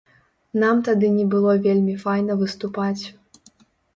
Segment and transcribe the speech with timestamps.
[0.61, 3.03] Нам тады было не вельмі файна выступаць.